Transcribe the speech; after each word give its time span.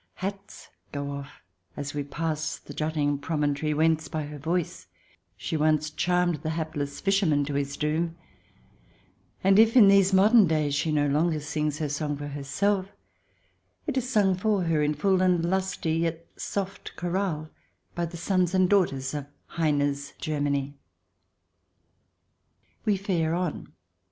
Hats 0.15 0.69
go 0.91 1.11
off 1.11 1.43
as 1.77 1.93
we 1.93 2.01
pass 2.03 2.57
the 2.57 2.73
jutting 2.73 3.19
promontory 3.19 3.71
whence, 3.71 4.07
by 4.07 4.23
her 4.23 4.39
voice, 4.39 4.87
she 5.37 5.55
once 5.55 5.91
charmed 5.91 6.37
the 6.37 6.49
hapless 6.49 6.99
fisherman 6.99 7.45
to 7.45 7.53
his 7.53 7.77
doom, 7.77 8.17
and 9.43 9.59
if, 9.59 9.77
in 9.77 9.89
these 9.89 10.11
modern 10.11 10.47
days, 10.47 10.73
she 10.73 10.91
no 10.91 11.05
longer 11.05 11.39
sings 11.39 11.77
her 11.77 11.87
song 11.87 12.17
for 12.17 12.29
herself, 12.29 12.87
it 13.85 13.95
is 13.95 14.09
sung 14.09 14.35
for 14.35 14.63
her, 14.63 14.81
in 14.81 14.95
full 14.95 15.21
and 15.21 15.45
lusty, 15.45 15.93
yet 15.97 16.25
soft 16.35 16.95
chorale, 16.95 17.51
by 17.93 18.07
the 18.07 18.17
sons 18.17 18.55
and 18.55 18.71
daughters 18.71 19.13
of 19.13 19.27
Heine's 19.49 20.13
Germany. 20.17 20.79
We 22.85 22.97
fare 22.97 23.35
on. 23.35 23.71